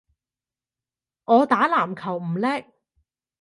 [1.25, 2.63] 我打籃球唔叻